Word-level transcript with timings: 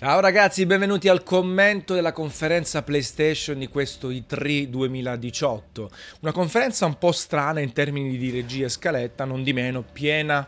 Ciao 0.00 0.20
ragazzi, 0.20 0.64
benvenuti 0.64 1.08
al 1.08 1.24
commento 1.24 1.92
della 1.92 2.12
conferenza 2.12 2.84
PlayStation 2.84 3.58
di 3.58 3.66
questo 3.66 4.10
E3 4.10 4.66
2018. 4.66 5.90
Una 6.20 6.30
conferenza 6.30 6.86
un 6.86 6.98
po' 6.98 7.10
strana 7.10 7.58
in 7.58 7.72
termini 7.72 8.16
di 8.16 8.30
regia 8.30 8.66
e 8.66 8.68
scaletta, 8.68 9.24
non 9.24 9.42
di 9.42 9.52
meno 9.52 9.82
piena 9.82 10.46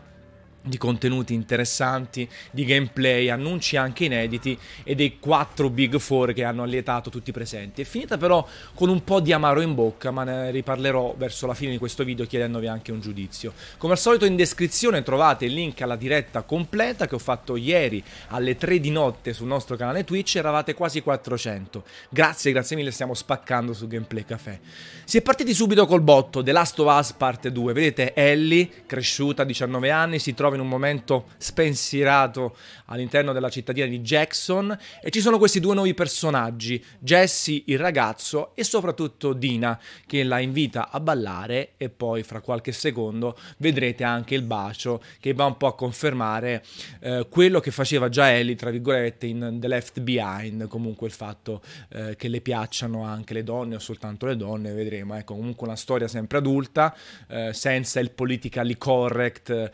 di 0.61 0.77
contenuti 0.77 1.33
interessanti, 1.33 2.27
di 2.51 2.65
gameplay, 2.65 3.29
annunci 3.29 3.77
anche 3.77 4.05
inediti 4.05 4.57
e 4.83 4.95
dei 4.95 5.17
quattro 5.19 5.69
Big 5.69 5.97
Four 5.97 6.33
che 6.33 6.43
hanno 6.43 6.63
allietato 6.63 7.09
tutti 7.09 7.31
i 7.31 7.33
presenti. 7.33 7.81
È 7.81 7.85
finita 7.85 8.17
però 8.17 8.47
con 8.75 8.89
un 8.89 9.03
po' 9.03 9.19
di 9.19 9.33
amaro 9.33 9.61
in 9.61 9.73
bocca, 9.73 10.11
ma 10.11 10.23
ne 10.23 10.51
riparlerò 10.51 11.15
verso 11.17 11.47
la 11.47 11.53
fine 11.53 11.71
di 11.71 11.77
questo 11.77 12.03
video 12.03 12.25
chiedendovi 12.25 12.67
anche 12.67 12.91
un 12.91 13.01
giudizio. 13.01 13.53
Come 13.77 13.93
al 13.93 13.99
solito 13.99 14.25
in 14.25 14.35
descrizione 14.35 15.01
trovate 15.01 15.45
il 15.45 15.53
link 15.53 15.81
alla 15.81 15.95
diretta 15.95 16.43
completa 16.43 17.07
che 17.07 17.15
ho 17.15 17.19
fatto 17.19 17.55
ieri 17.55 18.03
alle 18.27 18.55
3 18.55 18.79
di 18.79 18.91
notte 18.91 19.33
sul 19.33 19.47
nostro 19.47 19.75
canale 19.75 20.03
Twitch, 20.03 20.35
eravate 20.35 20.73
quasi 20.73 21.01
400. 21.01 21.83
Grazie, 22.09 22.51
grazie 22.51 22.75
mille, 22.75 22.91
stiamo 22.91 23.13
spaccando 23.13 23.73
su 23.73 23.87
Gameplay 23.87 24.25
Café. 24.25 24.59
Si 25.03 25.17
è 25.17 25.21
partiti 25.21 25.53
subito 25.53 25.85
col 25.85 26.01
botto, 26.01 26.43
The 26.43 26.51
Last 26.51 26.79
of 26.79 26.95
Us 26.97 27.13
parte 27.13 27.51
2, 27.51 27.73
vedete 27.73 28.13
Ellie, 28.13 28.69
cresciuta 28.85 29.41
a 29.41 29.45
19 29.45 29.89
anni, 29.89 30.19
si 30.19 30.33
trova 30.33 30.50
trova 30.51 30.55
in 30.55 30.61
un 30.61 30.67
momento 30.67 31.27
spensierato 31.37 32.55
all'interno 32.85 33.31
della 33.31 33.49
cittadina 33.49 33.85
di 33.85 33.99
Jackson. 33.99 34.77
E 35.01 35.09
ci 35.09 35.21
sono 35.21 35.37
questi 35.37 35.59
due 35.59 35.73
nuovi 35.73 35.93
personaggi, 35.93 36.83
Jesse 36.99 37.63
il 37.65 37.79
ragazzo 37.79 38.51
e 38.55 38.63
soprattutto 38.63 39.33
Dina 39.33 39.79
che 40.05 40.23
la 40.23 40.39
invita 40.39 40.89
a 40.89 40.99
ballare. 40.99 41.73
E 41.77 41.89
poi 41.89 42.23
fra 42.23 42.41
qualche 42.41 42.71
secondo 42.71 43.37
vedrete 43.57 44.03
anche 44.03 44.35
il 44.35 44.43
bacio 44.43 45.01
che 45.19 45.33
va 45.33 45.45
un 45.45 45.57
po' 45.57 45.67
a 45.67 45.75
confermare 45.75 46.63
eh, 46.99 47.27
quello 47.29 47.59
che 47.59 47.71
faceva 47.71 48.09
già 48.09 48.31
Ellie 48.31 48.55
tra 48.55 48.69
virgolette 48.69 49.25
in 49.25 49.57
The 49.59 49.67
Left 49.67 49.99
Behind, 50.01 50.67
comunque 50.67 51.07
il 51.07 51.13
fatto 51.13 51.61
eh, 51.89 52.15
che 52.15 52.27
le 52.27 52.41
piacciono 52.41 53.03
anche 53.03 53.33
le 53.33 53.43
donne 53.43 53.75
o 53.75 53.79
soltanto 53.79 54.25
le 54.25 54.35
donne, 54.35 54.73
vedremo, 54.73 55.15
ecco 55.15 55.35
comunque 55.35 55.67
una 55.67 55.75
storia 55.75 56.07
sempre 56.07 56.39
adulta 56.39 56.95
eh, 57.27 57.53
senza 57.53 57.99
il 57.99 58.11
politically 58.11 58.77
correct 58.77 59.49
eh, 59.49 59.69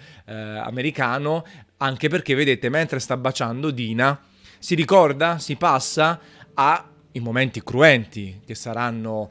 americano, 0.67 1.45
anche 1.77 2.09
perché 2.09 2.35
vedete, 2.35 2.69
mentre 2.69 2.99
sta 2.99 3.17
baciando 3.17 3.71
Dina, 3.71 4.19
si 4.59 4.75
ricorda, 4.75 5.39
si 5.39 5.55
passa 5.55 6.19
ai 6.53 7.19
momenti 7.19 7.63
cruenti 7.63 8.41
che 8.45 8.55
saranno 8.55 9.29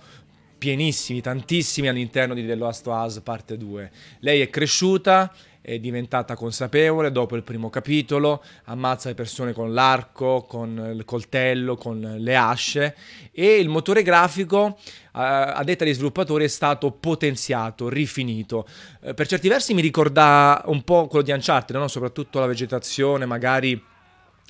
pienissimi, 0.59 1.20
tantissimi 1.20 1.89
all'interno 1.89 2.34
di 2.34 2.47
The 2.47 2.55
Last 2.55 2.87
of 2.87 3.06
Us 3.06 3.20
parte 3.20 3.56
2. 3.56 3.91
Lei 4.20 4.41
è 4.41 4.51
cresciuta, 4.51 5.33
è 5.67 5.81
diventata 5.81 6.36
consapevole 6.36 7.11
dopo 7.11 7.34
il 7.34 7.42
primo 7.42 7.70
capitolo, 7.70 8.41
ammazza 8.67 9.09
le 9.09 9.17
persone 9.17 9.53
con 9.53 9.75
l'arco, 9.75 10.45
con 10.48 10.92
il 10.95 11.05
coltello, 11.05 11.75
con 11.75 12.19
le 12.19 12.36
asce 12.36 12.95
e 13.33 13.56
il 13.56 13.69
motore 13.69 14.05
grafico 14.05 14.78
a 15.11 15.62
detta 15.64 15.83
dei 15.83 15.94
sviluppatori 15.94 16.44
è 16.44 16.48
stato 16.48 16.92
potenziato, 16.92 17.89
rifinito. 17.89 18.64
Eh, 19.00 19.14
per 19.14 19.27
certi 19.27 19.48
versi 19.48 19.75
mi 19.75 19.81
ricorda 19.81 20.62
un 20.67 20.84
po' 20.84 21.09
quello 21.09 21.25
di 21.25 21.33
Uncharted, 21.33 21.75
no? 21.75 21.89
soprattutto 21.89 22.39
la 22.39 22.47
vegetazione, 22.47 23.27
magari 23.27 23.83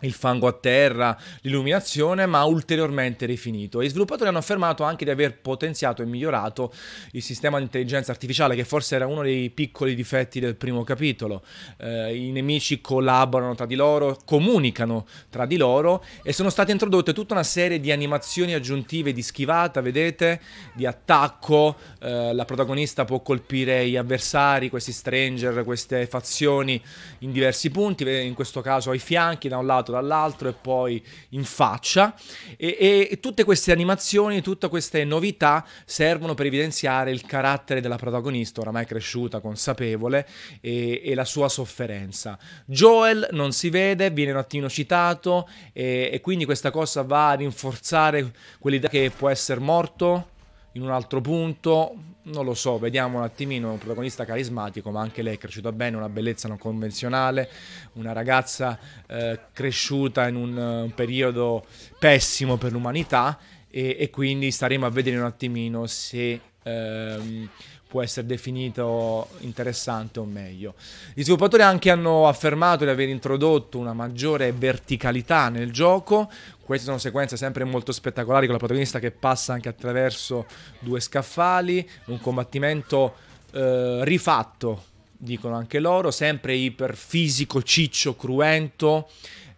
il 0.03 0.13
fango 0.13 0.47
a 0.47 0.53
terra, 0.53 1.17
l'illuminazione, 1.41 2.27
ma 2.27 2.45
ulteriormente 2.45 3.25
rifinito. 3.25 3.81
I 3.81 3.89
sviluppatori 3.89 4.29
hanno 4.29 4.39
affermato 4.39 4.85
anche 4.85 5.07
di 5.07 5.11
aver 5.11 5.39
potenziato 5.41 6.03
e 6.03 6.05
migliorato 6.05 6.71
il 7.13 7.23
sistema 7.23 7.57
di 7.57 7.65
intelligenza 7.65 8.11
artificiale, 8.11 8.55
che 8.55 8.65
forse 8.65 8.95
era 8.95 9.07
uno 9.07 9.23
dei 9.23 9.49
piccoli 9.49 9.95
difetti 9.95 10.39
del 10.39 10.57
primo 10.57 10.85
capitolo. 10.85 11.43
Eh, 11.79 12.15
I 12.15 12.31
nemici 12.31 12.83
collaborano 12.83 13.55
tra 13.55 13.65
di 13.65 13.75
loro, 13.75 14.19
comunicano 14.27 15.07
tra 15.31 15.47
di 15.47 15.57
loro 15.57 16.05
e 16.23 16.35
sono 16.35 16.51
state 16.51 16.73
introdotte 16.73 17.15
tutta 17.15 17.33
una 17.33 17.43
serie 17.43 17.81
di 17.81 17.91
animazioni 17.91 18.53
aggiuntive 18.53 19.15
di 19.15 19.23
schivata, 19.23 19.81
vedete, 19.81 20.43
di 20.75 20.85
attacco. 20.85 21.75
Eh, 22.01 22.35
la 22.35 22.45
protagonista 22.45 23.07
può 23.07 23.21
colpire 23.21 23.89
gli 23.89 23.97
avversari, 23.97 24.69
questi 24.69 24.93
stranger, 24.93 25.65
queste 25.65 26.07
fazioni 26.07 26.79
in 27.21 27.33
diversi 27.33 27.71
punti, 27.71 28.05
in 28.07 28.35
questo 28.35 28.61
caso 28.61 28.91
ai 28.91 28.99
fianchi, 28.99 29.49
da 29.49 29.57
un 29.57 29.65
lato 29.65 29.85
lato 29.87 29.93
dall'altro 29.93 30.49
e 30.49 30.53
poi 30.53 31.03
in 31.31 31.45
faccia 31.45 32.15
e, 32.57 33.09
e 33.11 33.21
tutte 33.21 33.45
queste 33.45 33.73
animazioni, 33.73 34.43
tutte 34.43 34.69
queste 34.69 35.05
novità 35.05 35.65
servono 35.85 36.35
per 36.35 36.47
evidenziare 36.47 37.11
il 37.11 37.23
carattere 37.23 37.81
della 37.81 37.97
protagonista 37.97 38.61
oramai 38.61 38.87
cresciuta, 38.87 39.41
consapevole 39.41 40.27
e, 40.61 41.01
e 41.05 41.15
la 41.15 41.25
sua 41.25 41.49
sofferenza. 41.49 42.39
Joel 42.65 43.29
non 43.33 43.53
si 43.53 43.71
vede, 43.71 44.11
viene 44.11 44.33
un 44.33 44.39
attimo 44.39 44.69
citato 44.69 45.49
e, 45.73 46.11
e 46.13 46.21
quindi 46.21 46.45
questa 46.45 46.71
cosa 46.71 47.03
va 47.03 47.31
a 47.31 47.35
rinforzare 47.35 48.33
quell'idea 48.59 48.91
che 48.91 49.13
può 49.17 49.29
essere 49.29 49.61
morto 49.61 50.31
in 50.73 50.83
un 50.83 50.91
altro 50.91 51.21
punto, 51.21 51.95
non 52.27 52.45
lo 52.45 52.55
so, 52.55 52.79
vediamo 52.79 53.19
un 53.19 53.25
attimino, 53.25 53.73
un 53.73 53.79
protagonista 53.79 54.25
carismatico, 54.25 54.91
ma 54.91 55.01
anche 55.01 55.23
lei 55.23 55.35
è 55.35 55.39
cresciuta 55.39 55.73
bene, 55.73 55.97
una 55.97 56.09
bellezza 56.09 56.49
non 56.49 56.59
convenzionale, 56.59 57.49
una 57.95 58.13
ragazza 58.13 58.79
eh, 59.07 59.39
cresciuta 59.53 60.27
in 60.29 60.37
un, 60.37 60.57
un, 60.57 60.93
periodo 60.95 61.65
pessimo 61.99 62.57
per 62.57 62.73
l'umanità 62.73 63.39
e, 63.69 63.97
e, 63.99 64.11
quindi 64.11 64.51
staremo 64.51 64.87
a 64.87 64.91
vedere 64.91 65.19
un 65.19 65.25
attimino 65.25 65.87
se... 65.87 66.41
Ehm, 66.63 67.49
può 67.87 68.03
essere 68.03 68.27
definito 68.27 69.29
interessante 69.41 70.19
o 70.19 70.25
meglio. 70.25 70.75
Gli 71.15 71.23
sviluppatori 71.23 71.63
anche 71.63 71.91
hanno 71.91 72.27
affermato 72.27 72.85
di 72.85 72.91
aver 72.91 73.09
introdotto 73.09 73.79
una 73.79 73.93
maggiore 73.93 74.53
verticalità 74.53 75.49
nel 75.49 75.71
gioco. 75.71 76.31
Queste 76.61 76.87
sono 76.87 76.99
sequenze 76.99 77.37
sempre 77.37 77.65
molto 77.65 77.93
spettacolari 77.93 78.47
con 78.47 78.55
la 78.55 78.59
protagonista 78.59 78.99
che 78.99 79.13
passa 79.13 79.53
anche 79.53 79.69
attraverso 79.69 80.47
due 80.81 80.99
scaffali, 80.99 81.89
un 82.07 82.21
combattimento 82.21 83.15
eh, 83.53 84.01
rifatto, 84.03 84.83
dicono 85.17 85.55
anche 85.55 85.79
loro, 85.79 86.11
sempre 86.11 86.55
iper 86.55 86.97
fisico, 86.97 87.63
ciccio, 87.63 88.17
cruento. 88.17 89.09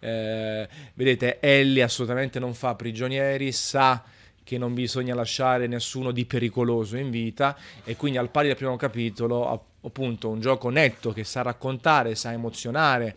Eh, 0.01 0.69
vedete, 0.95 1.39
Ellie 1.41 1.83
assolutamente 1.83 2.39
non 2.39 2.53
fa 2.53 2.75
prigionieri, 2.75 3.53
sa 3.53 4.05
che 4.49 4.57
non 4.57 4.73
bisogna 4.73 5.15
lasciare 5.15 5.67
nessuno 5.67 6.11
di 6.11 6.25
pericoloso 6.25 6.97
in 6.97 7.11
vita 7.11 7.55
e 7.85 7.97
quindi 7.97 8.17
al 8.17 8.31
pari 8.31 8.47
del 8.47 8.57
primo 8.57 8.77
capitolo 8.77 9.47
appunto 9.89 10.29
un 10.29 10.41
gioco 10.41 10.71
netto 10.71 11.13
che 11.13 11.25
sa 11.25 11.43
raccontare, 11.43 12.15
sa 12.15 12.33
emozionare, 12.33 13.17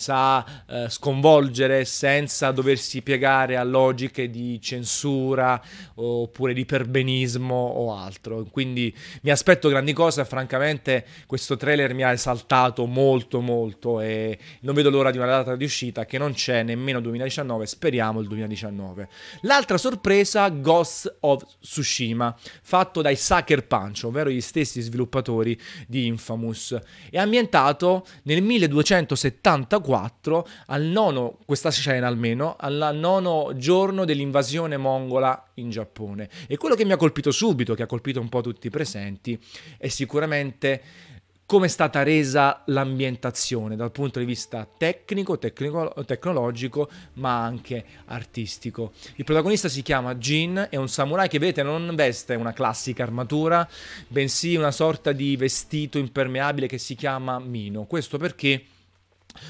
sa 0.00 0.64
eh, 0.66 0.86
sconvolgere 0.88 1.84
senza 1.84 2.52
doversi 2.52 3.02
piegare 3.02 3.58
a 3.58 3.62
logiche 3.64 4.30
di 4.30 4.58
censura 4.58 5.60
oppure 5.96 6.54
di 6.54 6.64
perbenismo 6.64 7.54
o 7.54 7.94
altro. 7.94 8.46
Quindi 8.50 8.94
mi 9.22 9.30
aspetto 9.30 9.68
grandi 9.68 9.92
cose, 9.92 10.24
francamente 10.24 11.04
questo 11.26 11.58
trailer 11.58 11.92
mi 11.92 12.02
ha 12.02 12.12
esaltato 12.12 12.86
molto 12.86 13.40
molto 13.40 14.00
e 14.00 14.38
non 14.60 14.74
vedo 14.74 14.88
l'ora 14.88 15.10
di 15.10 15.18
una 15.18 15.26
data 15.26 15.54
di 15.54 15.64
uscita 15.64 16.06
che 16.06 16.16
non 16.16 16.32
c'è 16.32 16.62
nemmeno 16.62 17.00
2019, 17.00 17.66
speriamo 17.66 18.20
il 18.20 18.28
2019. 18.28 19.08
L'altra 19.42 19.76
sorpresa, 19.76 20.48
Ghost 20.48 21.18
of 21.20 21.44
Tsushima, 21.60 22.34
fatto 22.62 23.02
dai 23.02 23.16
Sucker 23.16 23.66
Punch, 23.66 24.04
ovvero 24.04 24.30
gli 24.30 24.40
stessi 24.40 24.80
sviluppatori 24.80 25.60
di 25.86 26.06
Infamous, 26.10 26.78
è 27.10 27.18
ambientato 27.18 28.06
nel 28.24 28.42
1274 28.42 29.78
4 29.80 30.48
al 30.66 30.82
nono, 30.82 31.38
questa 31.44 31.70
scena 31.70 32.06
almeno, 32.06 32.56
al 32.58 32.90
nono 32.94 33.52
giorno 33.56 34.04
dell'invasione 34.04 34.76
mongola 34.76 35.50
in 35.54 35.70
Giappone. 35.70 36.28
E 36.46 36.56
quello 36.56 36.74
che 36.74 36.84
mi 36.84 36.92
ha 36.92 36.96
colpito 36.96 37.30
subito, 37.30 37.74
che 37.74 37.82
ha 37.82 37.86
colpito 37.86 38.20
un 38.20 38.28
po' 38.28 38.40
tutti 38.40 38.66
i 38.66 38.70
presenti, 38.70 39.38
è 39.78 39.88
sicuramente 39.88 40.82
come 41.50 41.66
è 41.66 41.68
stata 41.68 42.04
resa 42.04 42.62
l'ambientazione 42.66 43.74
dal 43.74 43.90
punto 43.90 44.20
di 44.20 44.24
vista 44.24 44.64
tecnico, 44.78 45.36
tecnico, 45.36 45.92
tecnologico, 46.06 46.88
ma 47.14 47.42
anche 47.42 47.84
artistico. 48.04 48.92
Il 49.16 49.24
protagonista 49.24 49.68
si 49.68 49.82
chiama 49.82 50.14
Jin, 50.14 50.68
è 50.70 50.76
un 50.76 50.88
samurai 50.88 51.28
che 51.28 51.40
vedete 51.40 51.64
non 51.64 51.92
veste 51.96 52.36
una 52.36 52.52
classica 52.52 53.02
armatura, 53.02 53.68
bensì 54.06 54.54
una 54.54 54.70
sorta 54.70 55.10
di 55.10 55.34
vestito 55.34 55.98
impermeabile 55.98 56.68
che 56.68 56.78
si 56.78 56.94
chiama 56.94 57.40
Mino. 57.40 57.82
Questo 57.82 58.16
perché 58.16 58.64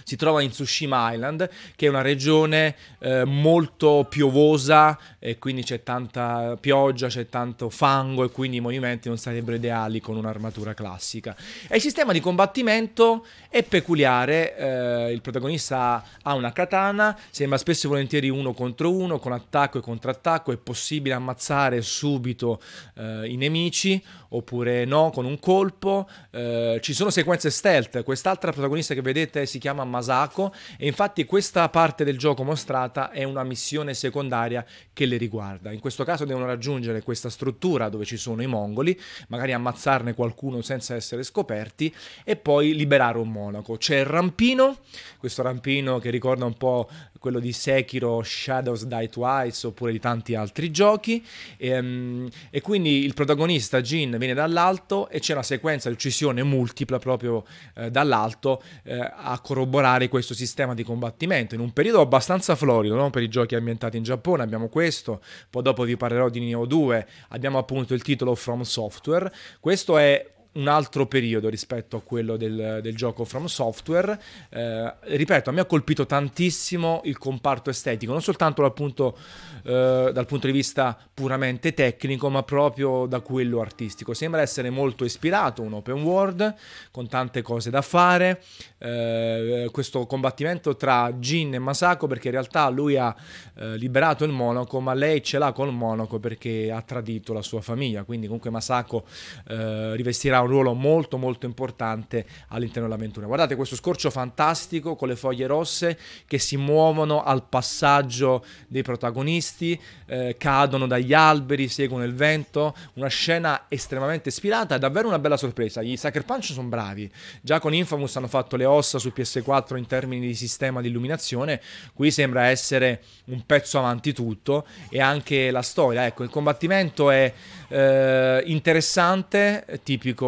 si 0.05 0.17
trova 0.17 0.43
in 0.43 0.51
Tsushima 0.51 1.13
Island, 1.13 1.49
che 1.77 1.87
è 1.87 1.89
una 1.89 2.03
regione 2.03 2.77
eh, 2.99 3.25
molto 3.25 4.07
piovosa 4.09 4.99
e 5.19 5.39
quindi 5.39 5.63
c'è 5.63 5.83
tanta 5.83 6.57
pioggia, 6.61 7.09
c'è 7.09 7.29
tanto 7.29 7.71
fango 7.71 8.25
e 8.25 8.31
quindi 8.31 8.59
i 8.59 8.61
movimenti 8.61 9.09
non 9.09 9.19
sarebbero 9.19 9.57
ideali 9.57 10.01
con 10.01 10.17
un'armatura 10.17 10.75
classica. 10.75 11.37
E 11.69 11.77
il 11.77 11.83
sistema 11.83 12.13
di 12.13 12.21
combattimento 12.21 13.27
è 13.49 13.63
peculiare, 13.63 14.57
eh, 14.57 15.13
il 15.13 15.21
protagonista 15.21 16.05
ha 16.23 16.35
una 16.35 16.53
katana, 16.53 17.19
sembra 17.31 17.59
spesso 17.59 17.87
e 17.87 17.91
volentieri 17.91 18.29
uno 18.29 18.53
contro 18.53 18.93
uno, 18.93 19.19
con 19.19 19.33
attacco 19.33 19.79
e 19.79 19.81
contrattacco, 19.81 20.53
è 20.53 20.57
possibile 20.57 21.15
ammazzare 21.15 21.83
subito 21.83 22.61
eh, 22.97 23.29
i 23.29 23.37
nemici 23.37 24.03
oppure 24.33 24.85
no 24.85 25.11
con 25.11 25.25
un 25.25 25.39
colpo, 25.39 26.09
eh, 26.31 26.79
ci 26.83 26.93
sono 26.93 27.11
sequenze 27.11 27.51
stealth, 27.51 28.03
quest'altra 28.05 28.53
protagonista 28.53 28.95
che 28.95 29.03
vedete 29.03 29.47
si 29.47 29.59
chiama 29.59 29.80
chiama 29.81 29.85
Masako 29.85 30.53
e 30.77 30.87
infatti 30.87 31.25
questa 31.25 31.69
parte 31.69 32.05
del 32.05 32.19
gioco 32.19 32.45
mostrata 32.45 33.11
è 33.11 33.25
una 33.25 33.43
missione 33.43 33.95
secondaria 33.95 34.65
che 34.93 35.07
le 35.07 35.17
riguarda. 35.17 35.73
In 35.73 35.81
questo 35.81 36.05
caso 36.05 36.25
devono 36.25 36.47
raggiungere 36.47 37.03
questa 37.03 37.31
struttura 37.31 37.89
dove 37.89 38.05
ci 38.05 38.17
sono 38.17 38.43
i 38.43 38.47
mongoli, 38.47 38.99
magari 39.29 39.53
ammazzarne 39.53 40.15
qualcuno 40.15 40.61
senza 40.63 40.95
essere 40.95 41.23
scoperti 41.23 41.95
e 42.25 42.37
poi 42.37 42.75
liberare 42.75 43.19
un 43.19 43.31
monaco. 43.31 43.77
C'è 43.77 44.01
il 44.01 44.07
rampino, 44.07 44.79
questo 45.19 45.43
rampino 45.43 45.99
che 45.99 46.11
ricorda 46.11 46.45
un 46.45 46.55
po' 46.55 46.89
quello 47.21 47.39
di 47.39 47.53
Sekiro, 47.53 48.23
Shadows 48.25 48.85
Die 48.85 49.09
Twice 49.09 49.67
oppure 49.69 49.93
di 49.93 50.01
tanti 50.01 50.35
altri 50.35 50.73
giochi. 50.73 51.25
E, 51.57 51.79
um, 51.79 52.29
e 52.51 52.61
quindi 52.61 53.05
il 53.05 53.15
protagonista 53.15 53.81
Jin 53.81 54.17
viene 54.19 54.35
dall'alto 54.35 55.09
e 55.09 55.21
c'è 55.21 55.35
una 55.35 55.45
sequenza 55.45 55.89
di 55.89 55.95
uccisione 55.95 56.43
multipla 56.43 56.99
proprio 56.99 57.45
eh, 57.77 57.91
dall'alto 57.91 58.63
eh, 58.83 58.99
a 58.99 59.39
corroborare 59.41 60.09
questo 60.09 60.35
sistema 60.35 60.75
di 60.75 60.83
combattimento. 60.83 61.55
In 61.55 61.61
un 61.61 61.73
periodo 61.73 62.01
abbastanza 62.01 62.57
florido 62.57 62.97
no? 62.97 63.11
per 63.11 63.23
i 63.23 63.29
giochi 63.29 63.55
ambientati 63.55 63.97
in 63.97 64.03
Giappone. 64.03 64.43
Abbiamo 64.43 64.69
questo 64.69 65.21
poi 65.51 65.63
dopo 65.63 65.85
vi 65.85 65.97
parlerò 65.97 66.29
di 66.29 66.41
Neo 66.41 66.65
2 66.65 67.07
abbiamo 67.29 67.59
appunto 67.59 67.95
il 67.95 68.03
titolo 68.03 68.35
From 68.35 68.63
Software. 68.63 69.31
Questo 69.61 69.99
è 69.99 70.39
un 70.53 70.67
altro 70.67 71.07
periodo 71.07 71.49
rispetto 71.49 71.97
a 71.97 72.01
quello 72.03 72.37
del, 72.37 72.81
del 72.83 72.97
gioco 72.97 73.25
From 73.25 73.47
Software. 73.47 74.21
Eh, 74.49 74.95
ripeto, 75.01 75.51
a 75.51 75.53
me 75.53 75.61
ha 75.61 75.65
colpito 75.65 76.07
tantissimo 76.07 77.03
il 77.05 77.19
comparto 77.19 77.71
estetico, 77.71 78.11
non 78.11 78.23
soltanto 78.23 78.63
dal 78.63 78.73
punto, 78.73 79.17
eh, 79.63 80.11
dal 80.13 80.27
punto, 80.27 80.47
di 80.47 80.53
vista 80.53 80.99
puramente 81.15 81.73
tecnico, 81.73 82.29
ma 82.31 82.43
proprio 82.43 83.07
da 83.07 83.21
quello 83.21 83.61
artistico. 83.61 84.13
Sembra 84.13 84.41
essere 84.41 84.71
molto 84.71 85.05
ispirato, 85.05 85.63
un 85.63 85.75
open 85.75 86.03
world 86.03 86.55
con 86.91 87.07
tante 87.09 87.43
cose 87.43 87.71
da 87.71 87.83
fare. 87.83 88.43
Eh, 88.79 89.69
questo 89.71 90.07
combattimento 90.07 90.77
tra 90.77 91.13
Jin 91.13 91.55
e 91.55 91.59
Masako, 91.59 92.09
perché 92.09 92.27
in 92.29 92.35
realtà 92.35 92.69
lui 92.71 92.97
ha 92.97 93.15
eh, 93.57 93.77
liberato 93.77 94.25
il 94.25 94.33
monaco, 94.33 94.81
ma 94.81 94.95
lei 94.95 95.23
ce 95.23 95.39
l'ha 95.39 95.53
col 95.53 95.73
monaco 95.73 96.19
perché 96.19 96.73
ha 96.73 96.83
tradito 96.83 97.33
la 97.33 97.43
sua 97.43 97.61
famiglia. 97.61 98.03
Quindi, 98.03 98.27
comunque, 98.27 98.51
Masako 98.51 99.05
eh, 99.49 99.95
un 100.41 100.49
ruolo 100.49 100.75
molto 100.75 101.19
molto 101.19 101.47
importante 101.47 102.27
all'interno 102.49 102.89
dell'avventura. 102.89 103.27
Guardate 103.27 103.57
questo 103.57 103.77
scorcio 103.77 104.11
fantastico 104.11 104.97
con 104.97 105.09
le 105.09 105.17
foglie 105.17 105.47
rosse 105.47 105.99
che 106.27 106.39
si 106.39 106.57
muovono 106.57 107.23
al 107.23 107.45
passaggio 107.49 108.45
dei 108.67 108.83
protagonisti, 108.83 109.79
eh, 110.07 110.37
cadono 110.39 110.87
dagli 110.87 111.13
alberi, 111.13 111.69
seguono 111.69 112.05
il 112.05 112.15
vento, 112.15 112.75
una 112.95 113.09
scena 113.09 113.67
estremamente 113.69 114.29
ispirata, 114.31 114.75
è 114.75 114.79
davvero 114.79 115.09
una 115.09 115.19
bella 115.19 115.37
sorpresa. 115.37 115.83
Gli 115.83 115.97
Sucker 115.97 116.25
Punch 116.25 116.53
sono 116.53 116.69
bravi, 116.69 117.11
già 117.41 117.61
con 117.61 117.75
Infamous 117.75 118.17
hanno 118.17 118.29
fatto 118.29 118.57
le 118.57 118.65
ossa 118.65 118.99
su 118.99 119.13
PS4 119.15 119.77
in 119.77 119.87
termini 119.87 120.27
di 120.27 120.35
sistema 120.35 120.81
di 120.81 120.89
illuminazione, 120.89 121.61
qui 121.95 122.11
sembra 122.11 122.47
essere 122.47 123.03
un 123.27 123.45
pezzo 123.47 123.79
avanti 123.79 124.13
tutto 124.13 124.67
e 124.89 125.01
anche 125.01 125.51
la 125.51 125.63
storia, 125.63 126.07
ecco, 126.07 126.23
il 126.23 126.31
combattimento 126.31 127.11
è 127.11 127.33
eh, 127.69 128.43
interessante, 128.47 129.81
tipico 129.83 130.27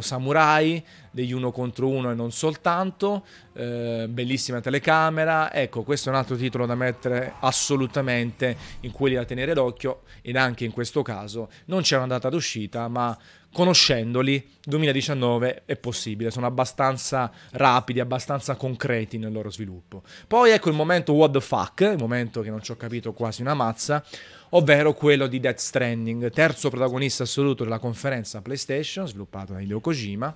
samurai, 0.00 0.84
degli 1.10 1.32
uno 1.32 1.50
contro 1.50 1.88
uno 1.88 2.10
e 2.10 2.14
non 2.14 2.30
soltanto, 2.30 3.24
eh, 3.54 4.06
bellissima 4.08 4.60
telecamera, 4.60 5.52
ecco 5.52 5.82
questo 5.82 6.08
è 6.08 6.12
un 6.12 6.18
altro 6.18 6.36
titolo 6.36 6.66
da 6.66 6.74
mettere 6.74 7.34
assolutamente 7.40 8.56
in 8.80 8.92
quelli 8.92 9.16
da 9.16 9.24
tenere 9.24 9.54
d'occhio 9.54 10.02
ed 10.22 10.36
anche 10.36 10.64
in 10.64 10.72
questo 10.72 11.02
caso 11.02 11.48
non 11.66 11.82
c'è 11.82 11.96
una 11.96 12.06
data 12.06 12.28
d'uscita 12.28 12.88
ma 12.88 13.16
conoscendoli 13.52 14.48
2019 14.64 15.62
è 15.64 15.76
possibile, 15.76 16.30
sono 16.30 16.46
abbastanza 16.46 17.30
rapidi, 17.52 18.00
abbastanza 18.00 18.54
concreti 18.54 19.18
nel 19.18 19.32
loro 19.32 19.50
sviluppo. 19.50 20.02
Poi 20.26 20.50
ecco 20.50 20.68
il 20.68 20.76
momento 20.76 21.12
what 21.12 21.32
the 21.32 21.40
fuck, 21.40 21.80
il 21.80 21.98
momento 21.98 22.42
che 22.42 22.50
non 22.50 22.62
ci 22.62 22.70
ho 22.70 22.76
capito 22.76 23.12
quasi 23.12 23.40
una 23.42 23.54
mazza, 23.54 24.04
ovvero 24.50 24.94
quello 24.94 25.26
di 25.26 25.40
Death 25.40 25.58
Stranding, 25.58 26.30
terzo 26.30 26.70
protagonista 26.70 27.24
assoluto 27.24 27.64
della 27.64 27.78
conferenza 27.78 28.40
PlayStation, 28.40 29.06
sviluppato 29.06 29.52
da 29.52 29.60
Hideo 29.60 29.80
Kojima. 29.80 30.34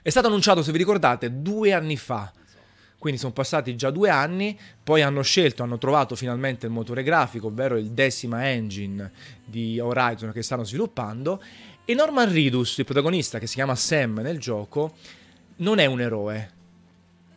È 0.00 0.08
stato 0.08 0.28
annunciato, 0.28 0.62
se 0.62 0.70
vi 0.72 0.78
ricordate, 0.78 1.42
due 1.42 1.72
anni 1.72 1.96
fa. 1.96 2.32
Quindi 2.98 3.20
sono 3.20 3.32
passati 3.32 3.76
già 3.76 3.90
due 3.90 4.10
anni, 4.10 4.58
poi 4.82 5.02
hanno 5.02 5.22
scelto, 5.22 5.62
hanno 5.62 5.78
trovato 5.78 6.16
finalmente 6.16 6.66
il 6.66 6.72
motore 6.72 7.04
grafico, 7.04 7.46
ovvero 7.46 7.76
il 7.76 7.90
decima 7.92 8.50
engine 8.50 9.12
di 9.44 9.78
Horizon 9.78 10.32
che 10.32 10.42
stanno 10.42 10.64
sviluppando. 10.64 11.40
E 11.84 11.94
Norman 11.94 12.30
Reedus, 12.30 12.76
il 12.78 12.84
protagonista 12.84 13.38
che 13.38 13.46
si 13.46 13.54
chiama 13.54 13.76
Sam 13.76 14.18
nel 14.20 14.38
gioco, 14.38 14.94
non 15.56 15.78
è 15.78 15.86
un 15.86 16.00
eroe, 16.00 16.50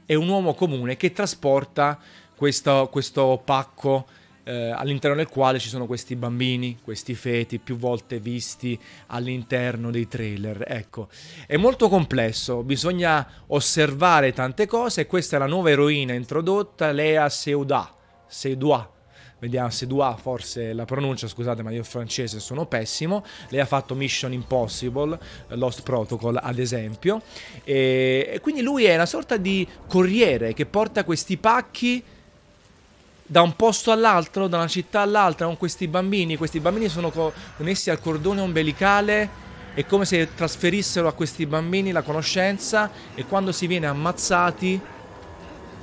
è 0.05 0.15
un 0.15 0.27
uomo 0.27 0.55
comune 0.55 0.97
che 0.97 1.13
trasporta 1.13 1.99
questo, 2.35 2.89
questo 2.91 3.39
pacco 3.45 4.07
eh, 4.43 4.71
all'interno 4.71 5.15
del 5.15 5.27
quale 5.27 5.59
ci 5.59 5.69
sono 5.69 5.85
questi 5.85 6.15
bambini, 6.15 6.79
questi 6.83 7.13
feti 7.13 7.59
più 7.59 7.77
volte 7.77 8.19
visti 8.19 8.79
all'interno 9.07 9.91
dei 9.91 10.07
trailer. 10.07 10.63
Ecco, 10.67 11.09
è 11.45 11.57
molto 11.57 11.89
complesso, 11.89 12.63
bisogna 12.63 13.27
osservare 13.47 14.33
tante 14.33 14.67
cose. 14.67 15.05
Questa 15.05 15.35
è 15.35 15.39
la 15.39 15.47
nuova 15.47 15.69
eroina 15.69 16.13
introdotta, 16.13 16.91
Lea 16.91 17.27
Seuda, 17.29 17.95
Seudua. 18.27 18.99
Vediamo 19.41 19.71
se 19.71 19.87
Dua 19.87 20.15
forse 20.21 20.71
la 20.71 20.85
pronuncia, 20.85 21.27
scusate, 21.27 21.63
ma 21.63 21.71
io 21.71 21.83
francese 21.83 22.39
sono 22.39 22.67
pessimo. 22.67 23.25
Lei 23.49 23.59
ha 23.59 23.65
fatto 23.65 23.95
Mission 23.95 24.33
Impossible, 24.33 25.17
Lost 25.47 25.81
Protocol 25.81 26.39
ad 26.39 26.59
esempio. 26.59 27.23
E, 27.63 28.37
quindi 28.39 28.61
lui 28.61 28.83
è 28.83 28.93
una 28.93 29.07
sorta 29.07 29.37
di 29.37 29.67
corriere 29.87 30.53
che 30.53 30.67
porta 30.67 31.03
questi 31.03 31.37
pacchi 31.37 32.03
da 33.31 33.41
un 33.41 33.55
posto 33.55 33.93
all'altro, 33.93 34.49
da 34.49 34.57
una 34.57 34.67
città 34.67 34.99
all'altra, 34.99 35.45
con 35.45 35.55
questi 35.55 35.87
bambini. 35.87 36.35
Questi 36.35 36.59
bambini 36.59 36.89
sono 36.89 37.13
connessi 37.55 37.89
al 37.89 38.01
cordone 38.01 38.41
ombelicale. 38.41 39.29
È 39.73 39.85
come 39.85 40.03
se 40.03 40.33
trasferissero 40.35 41.07
a 41.07 41.13
questi 41.13 41.45
bambini 41.45 41.93
la 41.93 42.01
conoscenza 42.01 42.91
e 43.15 43.23
quando 43.23 43.53
si 43.53 43.67
viene 43.67 43.87
ammazzati 43.87 44.81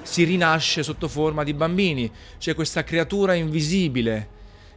si 0.03 0.25
rinasce 0.25 0.83
sotto 0.83 1.09
forma 1.09 1.43
di 1.43 1.55
bambini. 1.55 2.13
C'è 2.37 2.55
questa 2.55 2.85
creatura 2.85 3.33
invisibile 3.33 4.29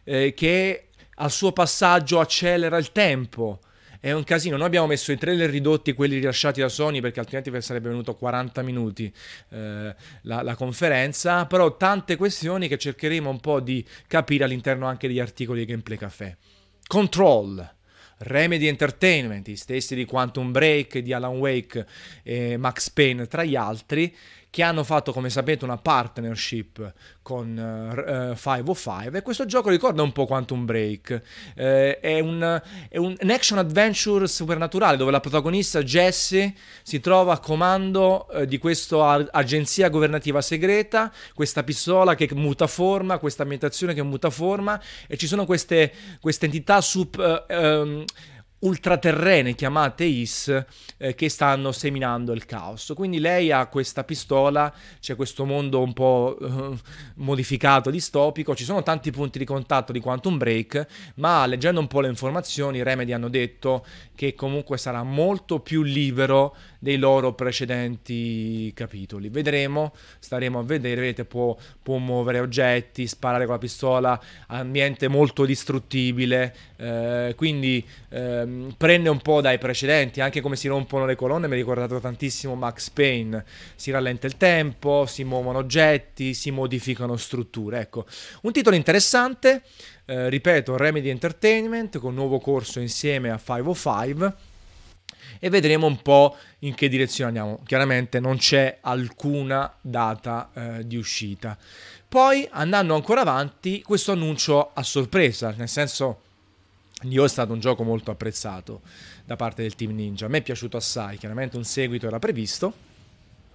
eh, 0.06 0.34
che 0.34 0.88
al 1.16 1.30
suo 1.30 1.52
passaggio 1.52 2.22
accelera 2.22 2.78
il 2.78 2.94
tempo 2.94 3.60
è 4.02 4.12
un 4.12 4.24
casino. 4.24 4.58
Noi 4.58 4.66
abbiamo 4.66 4.88
messo 4.88 5.12
i 5.12 5.18
trailer 5.18 5.50
ridotti, 5.50 5.94
quelli 5.94 6.16
rilasciati 6.16 6.60
da 6.60 6.68
Sony, 6.68 7.00
perché 7.00 7.20
altrimenti 7.20 7.62
sarebbe 7.62 7.88
venuto 7.88 8.16
40 8.16 8.62
minuti 8.64 9.14
eh, 9.50 9.96
la, 10.24 10.42
la, 10.42 10.56
conferenza. 10.56 11.46
Però 11.46 11.78
tante 11.78 12.18
questioni 12.18 12.68
che 12.68 12.80
cercheremo 12.80 13.30
un 13.30 13.40
po' 13.40 13.60
di 13.60 13.86
capire 14.08 14.44
all'interno 14.44 14.88
anche 14.88 15.08
degli 15.08 15.20
articoli 15.20 15.60
di 15.60 15.66
Gameplay 15.68 15.98
Café. 15.98 16.38
Control. 16.88 17.76
Remedy 18.24 18.68
Entertainment, 18.68 19.48
i 19.48 19.56
stessi 19.56 19.96
di 19.96 20.06
Quantum 20.06 20.52
Break, 20.52 21.00
di 21.00 21.12
Alan 21.12 21.38
Wake 21.38 21.88
e 22.22 22.56
Max 22.56 22.92
Payne 22.92 23.26
tra 23.26 23.44
gli 23.44 23.56
altri, 23.56 24.16
che 24.52 24.64
hanno 24.64 24.84
fatto, 24.84 25.14
come 25.14 25.30
sapete, 25.30 25.64
una 25.64 25.78
partnership 25.78 26.94
con 27.22 27.56
uh, 27.56 28.32
uh, 28.32 28.36
505 28.36 29.18
e 29.18 29.22
questo 29.22 29.46
gioco 29.46 29.70
ricorda 29.70 30.04
un 30.04 30.12
po' 30.12 30.26
Quantum 30.26 30.66
Break. 30.66 31.22
Uh, 31.56 31.62
è, 32.02 32.20
un, 32.20 32.62
è 32.90 32.98
un, 32.98 33.16
action 33.30 33.60
adventure 33.60 34.28
supernaturale 34.28 34.98
dove 34.98 35.10
la 35.10 35.22
protagonista 35.22 35.82
Jessie 35.82 36.54
si 36.84 37.00
trova 37.00 37.32
a 37.32 37.40
comando 37.40 38.28
uh, 38.30 38.44
di 38.44 38.58
questa 38.58 39.26
agenzia 39.32 39.88
governativa 39.88 40.42
segreta, 40.42 41.14
questa 41.34 41.64
pistola 41.64 42.14
che 42.16 42.28
muta 42.34 42.68
forma, 42.68 43.20
questa 43.20 43.44
ambientazione 43.44 43.94
che 43.94 44.04
muta 44.04 44.30
forma 44.30 44.82
e 45.08 45.16
ci 45.16 45.28
sono 45.28 45.46
queste, 45.46 45.94
queste 46.20 46.46
entità 46.46 46.82
sub... 46.82 47.46
Um, 47.48 48.04
ultraterrene 48.62 49.56
chiamate 49.56 50.04
Is 50.04 50.66
eh, 50.98 51.16
che 51.16 51.30
stanno 51.30 51.72
seminando 51.72 52.34
il 52.34 52.46
caos. 52.46 52.94
Quindi 52.96 53.20
lei 53.20 53.52
ha 53.52 53.66
questa 53.68 54.04
pistola, 54.04 54.74
c'è 55.00 55.16
questo 55.16 55.46
mondo 55.46 55.82
un 55.82 55.94
po' 55.94 56.38
eh, 56.40 56.78
modificato, 57.16 57.90
distopico, 57.90 58.56
ci 58.56 58.64
sono 58.64 58.84
tanti 58.84 59.12
punti 59.12 59.40
di 59.40 59.46
contatto 59.46 59.92
di 59.92 60.00
Quantum 60.00 60.38
Break, 60.38 60.88
ma 61.16 61.46
leggendo 61.46 61.80
un 61.80 61.88
po' 61.88 62.02
le 62.02 62.08
informazioni, 62.08 62.84
Remedy 62.84 63.14
hanno 63.14 63.30
detto 63.30 63.86
che 64.16 64.36
comunque 64.36 64.78
sarà 64.78 65.04
molto 65.04 65.60
più 65.60 65.82
libero 65.82 66.56
dei 66.82 66.98
loro 66.98 67.34
precedenti 67.34 68.72
capitoli. 68.74 69.30
Vedremo, 69.30 69.94
staremo 70.18 70.58
a 70.58 70.64
vedere, 70.64 71.00
vedete, 71.00 71.26
può, 71.26 71.56
può 71.80 71.98
muovere 71.98 72.40
oggetti, 72.40 73.06
sparare 73.06 73.46
con 73.46 73.54
la 73.54 73.60
pistola, 73.60 74.20
ambiente 74.48 75.08
molto 75.08 75.46
distruttibile, 75.46 76.56
eh, 76.78 77.34
quindi 77.38 77.88
ehm, 78.10 78.74
prende 78.78 79.10
un 79.10 79.20
po' 79.22 79.42
dai 79.42 79.60
precedenti, 79.60 80.22
anche 80.22 80.42
come 80.42 80.56
si 80.56 80.68
rompono 80.68 81.06
le 81.06 81.16
colonne, 81.16 81.48
mi 81.48 81.54
ha 81.54 81.58
ricordato 81.58 82.00
tantissimo 82.00 82.56
Max 82.56 82.90
Payne, 82.90 83.46
si 83.76 83.92
rallenta 83.92 84.26
il 84.26 84.38
tempo, 84.38 85.06
si 85.06 85.24
muovono 85.24 85.60
oggetti, 85.60 86.34
si 86.34 86.50
modificano 86.50 87.16
strutture, 87.16 87.82
ecco, 87.82 88.08
un 88.42 88.52
titolo 88.52 88.76
interessante, 88.76 89.62
eh, 90.06 90.30
ripeto, 90.30 90.78
Remedy 90.78 91.10
Entertainment 91.10 92.00
con 92.00 92.16
nuovo 92.16 92.40
corso 92.40 92.80
insieme 92.80 93.30
a 93.30 93.38
505 93.38 94.50
e 95.40 95.50
vedremo 95.50 95.88
un 95.88 96.02
po' 96.02 96.36
in 96.60 96.76
che 96.76 96.90
direzione 96.90 97.30
andiamo. 97.30 97.62
Chiaramente 97.66 98.20
non 98.20 98.38
c'è 98.38 98.78
alcuna 98.82 99.74
data 99.82 100.50
eh, 100.54 100.88
di 100.88 100.98
uscita. 100.98 101.58
Poi 102.08 102.48
andando 102.52 102.96
ancora 102.96 103.22
avanti, 103.22 103.82
questo 103.82 104.12
annuncio 104.12 104.72
a 104.74 104.84
sorpresa, 104.84 105.54
nel 105.58 105.70
senso 105.70 106.22
io 107.04 107.24
è 107.24 107.30
stato 107.30 107.54
un 107.54 107.60
gioco 107.60 107.84
molto 107.84 108.12
apprezzato 108.12 108.82
da 109.26 109.36
parte 109.36 109.62
del 109.62 109.76
team 109.76 109.96
Ninja, 109.96 110.26
a 110.26 110.30
me 110.30 110.40
è 110.40 110.42
piaciuto 110.42 110.78
assai, 110.78 111.18
chiaramente 111.18 111.58
un 111.58 111.64
seguito 111.64 112.08
era 112.08 112.20
previsto 112.20 112.90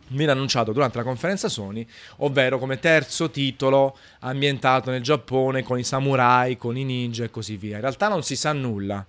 viene 0.09 0.33
annunciato 0.33 0.73
durante 0.73 0.99
la 0.99 1.05
conferenza 1.05 1.49
Sony, 1.49 1.87
ovvero 2.19 2.59
come 2.59 2.79
terzo 2.79 3.31
titolo 3.31 3.97
ambientato 4.21 4.91
nel 4.91 5.03
Giappone 5.03 5.63
con 5.63 5.79
i 5.79 5.85
samurai, 5.85 6.57
con 6.57 6.77
i 6.77 6.85
ninja 6.85 7.25
e 7.25 7.31
così 7.31 7.57
via. 7.57 7.77
In 7.77 7.81
realtà 7.81 8.09
non 8.09 8.23
si 8.23 8.37
sa 8.37 8.53
nulla. 8.53 9.05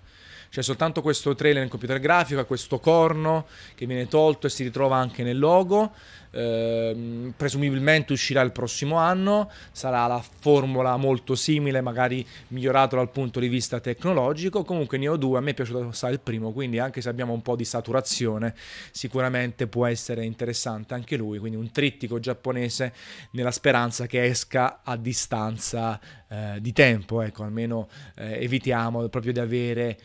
C'è 0.50 0.62
soltanto 0.62 1.02
questo 1.02 1.34
trailer 1.34 1.60
nel 1.60 1.70
computer 1.70 2.00
grafico, 2.00 2.44
questo 2.46 2.78
corno 2.78 3.46
che 3.74 3.86
viene 3.86 4.08
tolto 4.08 4.46
e 4.46 4.50
si 4.50 4.62
ritrova 4.62 4.96
anche 4.96 5.22
nel 5.22 5.38
logo. 5.38 5.92
Ehm, 6.30 7.32
presumibilmente 7.36 8.12
uscirà 8.12 8.40
il 8.42 8.52
prossimo 8.52 8.96
anno, 8.96 9.50
sarà 9.72 10.06
la 10.06 10.22
formula 10.40 10.96
molto 10.96 11.34
simile, 11.34 11.80
magari 11.80 12.26
migliorato 12.48 12.96
dal 12.96 13.10
punto 13.10 13.40
di 13.40 13.48
vista 13.48 13.80
tecnologico. 13.80 14.64
Comunque 14.64 14.98
Neo 14.98 15.16
2 15.16 15.38
a 15.38 15.40
me 15.40 15.50
è 15.50 15.54
piaciuto 15.54 15.86
assai 15.86 16.12
il 16.12 16.20
primo, 16.20 16.52
quindi 16.52 16.78
anche 16.78 17.00
se 17.00 17.08
abbiamo 17.08 17.32
un 17.32 17.42
po' 17.42 17.56
di 17.56 17.64
saturazione, 17.64 18.54
sicuramente 18.90 19.66
può 19.66 19.86
essere 19.86 20.24
interessante 20.24 20.94
anche 20.94 21.16
lui, 21.16 21.38
quindi 21.38 21.58
un 21.58 21.70
trittico 21.70 22.18
giapponese 22.18 22.92
nella 23.32 23.50
speranza 23.50 24.06
che 24.06 24.24
esca 24.24 24.80
a 24.82 24.96
distanza 24.96 26.00
eh, 26.28 26.58
di 26.60 26.72
tempo, 26.72 27.22
ecco, 27.22 27.42
almeno 27.42 27.88
eh, 28.16 28.42
evitiamo 28.42 29.08
proprio 29.08 29.32
di 29.32 29.40
avere 29.40 29.98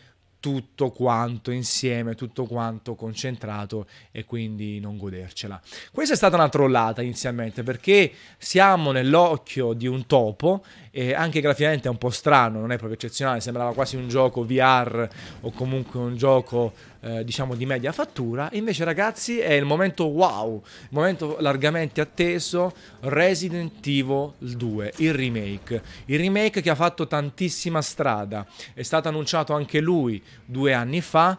tutto 0.44 0.90
quanto 0.90 1.50
insieme, 1.50 2.14
tutto 2.14 2.44
quanto 2.44 2.94
concentrato 2.94 3.86
e 4.10 4.26
quindi 4.26 4.78
non 4.78 4.98
godercela. 4.98 5.58
Questa 5.90 6.12
è 6.12 6.16
stata 6.18 6.36
una 6.36 6.50
trollata 6.50 7.00
inizialmente 7.00 7.62
perché 7.62 8.12
siamo 8.36 8.92
nell'occhio 8.92 9.72
di 9.72 9.86
un 9.86 10.04
topo 10.04 10.62
e 10.90 11.14
anche 11.14 11.40
graficamente 11.40 11.88
è 11.88 11.90
un 11.90 11.96
po' 11.96 12.10
strano, 12.10 12.60
non 12.60 12.72
è 12.72 12.76
proprio 12.76 12.98
eccezionale, 12.98 13.40
sembrava 13.40 13.72
quasi 13.72 13.96
un 13.96 14.06
gioco 14.06 14.44
VR 14.44 15.08
o 15.40 15.50
comunque 15.50 15.98
un 15.98 16.14
gioco 16.14 16.74
eh, 17.04 17.22
diciamo 17.22 17.54
di 17.54 17.66
media 17.66 17.92
fattura. 17.92 18.48
Invece, 18.52 18.84
ragazzi, 18.84 19.38
è 19.38 19.52
il 19.52 19.66
momento 19.66 20.06
wow, 20.06 20.62
il 20.64 20.88
momento 20.88 21.36
largamente 21.40 22.00
atteso: 22.00 22.72
Resident 23.00 23.86
Evil 23.86 24.32
2, 24.38 24.92
il 24.96 25.12
remake. 25.12 25.82
Il 26.06 26.18
remake 26.18 26.62
che 26.62 26.70
ha 26.70 26.74
fatto 26.74 27.06
tantissima 27.06 27.82
strada. 27.82 28.46
È 28.72 28.82
stato 28.82 29.08
annunciato 29.08 29.52
anche 29.52 29.80
lui 29.80 30.22
due 30.46 30.72
anni 30.72 31.02
fa 31.02 31.38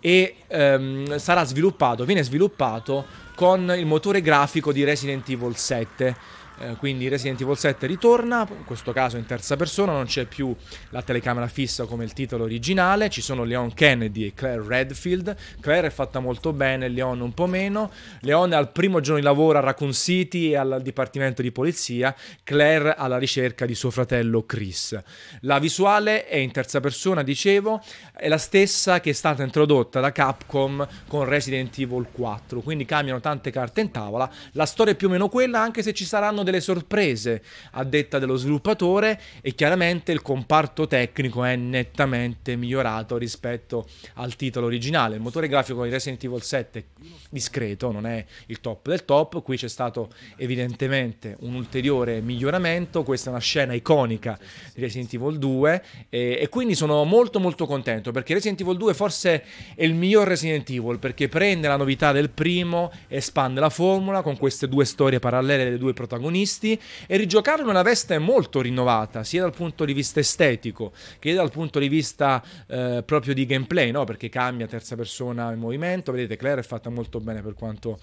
e 0.00 0.36
ehm, 0.46 1.16
sarà 1.18 1.44
sviluppato, 1.44 2.04
viene 2.04 2.22
sviluppato 2.22 3.06
con 3.34 3.74
il 3.76 3.86
motore 3.86 4.22
grafico 4.22 4.72
di 4.72 4.84
Resident 4.84 5.28
Evil 5.28 5.56
7 5.56 6.16
eh, 6.58 6.76
quindi 6.76 7.08
Resident 7.08 7.40
Evil 7.40 7.56
7 7.56 7.86
ritorna, 7.86 8.46
in 8.48 8.64
questo 8.64 8.92
caso 8.92 9.16
in 9.16 9.26
terza 9.26 9.56
persona, 9.56 9.92
non 9.92 10.06
c'è 10.06 10.24
più 10.24 10.54
la 10.90 11.02
telecamera 11.02 11.48
fissa 11.48 11.84
come 11.84 12.04
il 12.04 12.12
titolo 12.12 12.44
originale, 12.44 13.10
ci 13.10 13.20
sono 13.20 13.42
Leon 13.44 13.74
Kennedy 13.74 14.26
e 14.26 14.34
Claire 14.34 14.62
Redfield. 14.64 15.36
Claire 15.60 15.88
è 15.88 15.90
fatta 15.90 16.20
molto 16.20 16.52
bene, 16.52 16.88
Leon 16.88 17.20
un 17.20 17.32
po' 17.32 17.46
meno. 17.46 17.90
Leon 18.20 18.52
è 18.52 18.56
al 18.56 18.70
primo 18.70 19.00
giorno 19.00 19.18
di 19.18 19.24
lavoro 19.26 19.58
a 19.58 19.60
Raccoon 19.60 19.92
City 19.92 20.50
e 20.50 20.56
al 20.56 20.80
dipartimento 20.82 21.42
di 21.42 21.50
polizia, 21.50 22.14
Claire 22.44 22.94
alla 22.94 23.18
ricerca 23.18 23.66
di 23.66 23.74
suo 23.74 23.90
fratello 23.90 24.44
Chris. 24.44 24.96
La 25.40 25.58
visuale 25.58 26.26
è 26.26 26.36
in 26.36 26.52
terza 26.52 26.78
persona, 26.80 27.22
dicevo, 27.22 27.82
è 28.14 28.28
la 28.28 28.38
stessa 28.38 29.00
che 29.00 29.10
è 29.10 29.12
stata 29.14 29.42
introdotta 29.42 29.98
da 29.98 30.12
Capcom 30.12 30.86
con 31.08 31.24
Resident 31.24 31.76
Evil 31.78 32.06
4, 32.12 32.60
quindi 32.60 32.84
cambiano 32.84 33.20
tante 33.20 33.50
carte 33.50 33.80
in 33.80 33.90
tavola. 33.90 34.30
La 34.52 34.66
storia 34.66 34.92
è 34.92 34.96
più 34.96 35.08
o 35.08 35.10
meno 35.10 35.28
quella, 35.28 35.60
anche 35.60 35.82
se 35.82 35.92
ci 35.92 36.04
saranno 36.04 36.42
delle 36.44 36.60
sorprese 36.60 37.42
a 37.72 37.84
detta 37.84 38.18
dello 38.18 38.36
sviluppatore 38.36 39.20
e 39.40 39.54
chiaramente 39.54 40.12
il 40.12 40.22
comparto 40.22 40.86
tecnico 40.86 41.42
è 41.44 41.56
nettamente 41.56 42.56
migliorato 42.56 43.16
rispetto 43.16 43.86
al 44.14 44.36
titolo 44.36 44.66
originale. 44.66 45.16
Il 45.16 45.20
motore 45.20 45.48
grafico 45.48 45.84
di 45.84 45.90
Resident 45.90 46.22
Evil 46.22 46.42
7 46.42 46.78
è 46.78 46.84
discreto, 47.30 47.90
non 47.90 48.06
è 48.06 48.24
il 48.46 48.60
top 48.60 48.88
del 48.88 49.04
top, 49.04 49.42
qui 49.42 49.56
c'è 49.56 49.68
stato 49.68 50.10
evidentemente 50.36 51.36
un 51.40 51.54
ulteriore 51.54 52.20
miglioramento, 52.20 53.02
questa 53.02 53.28
è 53.28 53.32
una 53.32 53.40
scena 53.40 53.72
iconica 53.72 54.38
di 54.74 54.80
Resident 54.80 55.12
Evil 55.14 55.38
2 55.38 55.84
e, 56.08 56.38
e 56.40 56.48
quindi 56.48 56.74
sono 56.74 57.04
molto 57.04 57.40
molto 57.40 57.66
contento 57.66 58.12
perché 58.12 58.34
Resident 58.34 58.60
Evil 58.60 58.76
2 58.76 58.94
forse 58.94 59.44
è 59.74 59.84
il 59.84 59.94
miglior 59.94 60.28
Resident 60.28 60.68
Evil 60.70 60.98
perché 60.98 61.28
prende 61.28 61.68
la 61.68 61.76
novità 61.76 62.12
del 62.12 62.30
primo, 62.30 62.92
espande 63.08 63.60
la 63.60 63.70
formula 63.70 64.22
con 64.22 64.36
queste 64.36 64.68
due 64.68 64.84
storie 64.84 65.18
parallele 65.18 65.64
delle 65.64 65.78
due 65.78 65.92
protagonisti 65.92 66.33
protagonisti 66.34 66.80
e 67.06 67.16
rigiocarlo 67.16 67.62
in 67.62 67.68
una 67.68 67.82
veste 67.82 68.18
molto 68.18 68.60
rinnovata, 68.60 69.22
sia 69.22 69.40
dal 69.40 69.54
punto 69.54 69.84
di 69.84 69.92
vista 69.92 70.20
estetico 70.20 70.92
che 71.18 71.32
dal 71.32 71.50
punto 71.50 71.78
di 71.78 71.88
vista 71.88 72.42
eh, 72.66 73.02
proprio 73.06 73.34
di 73.34 73.46
gameplay, 73.46 73.90
no? 73.92 74.04
perché 74.04 74.28
cambia 74.28 74.66
terza 74.66 74.96
persona 74.96 75.52
in 75.52 75.58
movimento. 75.58 76.10
Vedete, 76.12 76.36
Claire 76.36 76.60
è 76.60 76.64
fatta 76.64 76.90
molto 76.90 77.20
bene 77.20 77.40
per 77.42 77.54
quanto 77.54 77.98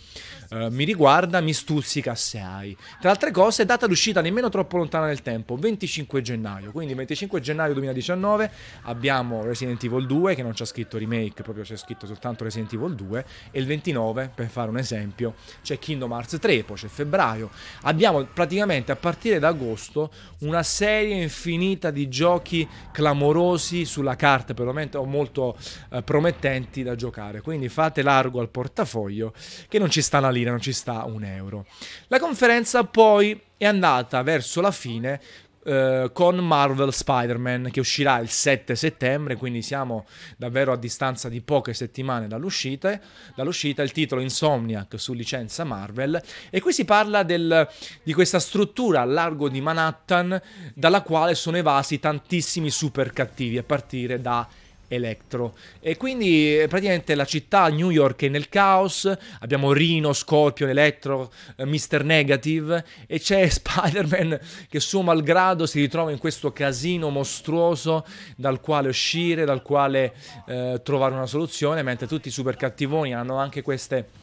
eh, 0.50 0.70
mi 0.70 0.86
riguarda, 0.86 1.42
mi 1.42 1.54
stuzzica 1.54 2.12
assai. 2.12 2.76
Tra 3.00 3.12
altre 3.12 3.32
cose, 3.32 3.66
data 3.66 3.88
d'uscita 3.88 4.22
nemmeno 4.22 4.50
troppo 4.50 4.78
lontana 4.78 5.08
nel 5.08 5.22
tempo, 5.22 5.56
25 5.56 6.22
gennaio. 6.22 6.72
Quindi 6.72 6.94
25 6.94 7.42
gennaio 7.42 7.74
2019 7.74 8.52
abbiamo 8.84 9.44
Resident 9.44 9.84
Evil 9.84 10.06
2 10.06 10.36
che 10.36 10.44
non 10.44 10.54
c'è 10.54 10.66
scritto 10.66 10.98
remake, 10.98 11.44
proprio 11.44 11.64
c'è 11.64 11.76
scritto 11.76 12.06
soltanto 12.06 12.44
Resident 12.44 12.72
Evil 12.74 12.96
2 12.96 13.26
e 13.52 13.60
il 13.60 13.66
29, 13.66 14.32
per 14.34 14.48
fare 14.48 14.70
un 14.70 14.78
esempio, 14.78 15.36
c'è 15.62 15.78
Kingdom 15.78 16.12
Hearts 16.12 16.38
3, 16.40 16.64
poi 16.64 16.78
c'è 16.78 16.88
febbraio. 16.88 17.50
Abbiamo 17.82 18.21
praticamente 18.26 18.92
a 18.92 18.96
partire 18.96 19.40
da 19.40 19.50
agosto 19.50 20.12
una 20.40 20.64
serie 20.64 21.22
infinita 21.22 21.92
di 21.92 22.08
giochi 22.10 22.68
clamorosi 22.92 23.86
sulla 23.86 24.16
carta, 24.16 24.54
perlomeno 24.54 25.04
molto 25.04 25.58
eh, 25.92 26.02
promettenti 26.04 26.84
da 26.84 26.96
giocare. 26.96 27.42
Quindi 27.42 27.70
fate 27.70 28.02
largo 28.02 28.40
al 28.40 28.50
portafoglio 28.50 29.34
che 29.68 29.80
non 29.80 29.90
ci 29.90 30.02
sta 30.02 30.20
una 30.20 30.30
lira, 30.30 30.52
non 30.52 30.62
ci 30.62 30.74
sta 30.74 31.04
un 31.06 31.24
euro. 31.24 31.66
La 32.08 32.20
conferenza 32.20 32.84
poi 32.84 33.40
è 33.58 33.66
andata 33.66 34.22
verso 34.24 34.62
la 34.62 34.72
fine 34.72 35.22
Uh, 35.64 36.12
con 36.12 36.38
Marvel 36.38 36.92
Spider-Man 36.92 37.70
che 37.72 37.80
uscirà 37.80 38.18
il 38.18 38.30
7 38.30 38.76
settembre, 38.76 39.36
quindi 39.36 39.62
siamo 39.62 40.08
davvero 40.36 40.72
a 40.72 40.76
distanza 40.76 41.30
di 41.30 41.42
poche 41.42 41.76
settimane 41.76 42.28
dall'uscita. 42.28 43.00
dall'uscita 43.36 43.84
il 43.84 43.92
titolo 43.92 44.22
Insomniac 44.22 45.00
su 45.00 45.14
licenza 45.14 45.64
Marvel 45.64 46.20
e 46.50 46.62
qui 46.62 46.74
si 46.74 46.84
parla 46.84 47.22
del, 47.24 47.68
di 48.02 48.14
questa 48.14 48.40
struttura 48.40 49.02
a 49.02 49.06
largo 49.06 49.50
di 49.50 49.62
Manhattan 49.62 50.42
dalla 50.74 51.02
quale 51.02 51.36
sono 51.36 51.58
evasi 51.58 52.00
tantissimi 52.00 52.72
super 52.72 53.14
cattivi 53.14 53.58
a 53.58 53.64
partire 53.64 54.20
da 54.20 54.48
Electro. 54.94 55.56
E 55.80 55.96
quindi 55.96 56.60
eh, 56.60 56.68
praticamente 56.68 57.16
la 57.16 57.24
città 57.24 57.70
New 57.70 57.90
York 57.90 58.24
è 58.24 58.28
nel 58.28 58.50
caos, 58.50 59.10
abbiamo 59.40 59.72
Rino, 59.72 60.12
Scorpion, 60.12 60.70
Electro, 60.70 61.32
eh, 61.56 61.66
Mr. 61.66 62.04
Negative 62.04 62.84
e 63.08 63.20
c'è 63.20 63.48
Spider-Man 63.50 64.38
che 64.68 64.80
suo 64.82 65.02
malgrado 65.02 65.66
si 65.66 65.80
ritrova 65.80 66.12
in 66.12 66.18
questo 66.18 66.52
casino 66.52 67.10
mostruoso 67.10 68.06
dal 68.36 68.60
quale 68.60 68.90
uscire, 68.90 69.46
dal 69.46 69.62
quale 69.62 70.14
eh, 70.48 70.82
trovare 70.84 71.14
una 71.14 71.26
soluzione, 71.26 71.84
mentre 71.84 72.06
tutti 72.06 72.28
i 72.28 72.32
super 72.32 72.58
cattivoni 72.58 73.16
hanno 73.16 73.38
anche 73.38 73.62
queste 73.62 74.20